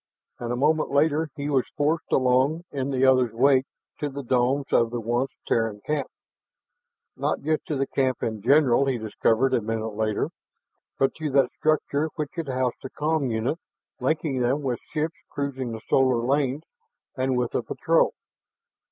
And 0.39 0.51
a 0.51 0.55
moment 0.55 0.89
later 0.89 1.29
he 1.35 1.47
was 1.47 1.69
forced 1.77 2.11
along 2.11 2.63
in 2.71 2.89
the 2.89 3.05
other's 3.05 3.33
wake 3.33 3.67
to 3.99 4.09
the 4.09 4.23
domes 4.23 4.65
of 4.71 4.89
the 4.89 4.99
once 4.99 5.29
Terran 5.45 5.79
camp. 5.85 6.07
Not 7.15 7.41
just 7.41 7.67
to 7.67 7.75
the 7.75 7.85
camp 7.85 8.23
in 8.23 8.41
general, 8.41 8.87
he 8.87 8.97
discovered 8.97 9.53
a 9.53 9.61
minute 9.61 9.93
later, 9.95 10.31
but 10.97 11.13
to 11.17 11.29
that 11.33 11.51
structure 11.51 12.09
which 12.15 12.31
had 12.33 12.47
housed 12.47 12.77
the 12.81 12.89
com 12.89 13.29
unit 13.29 13.59
linking 13.99 14.39
them 14.39 14.63
with 14.63 14.79
ships 14.91 15.17
cruising 15.29 15.71
the 15.71 15.81
solar 15.87 16.25
lanes 16.25 16.63
and 17.15 17.37
with 17.37 17.51
the 17.51 17.61
patrol. 17.61 18.15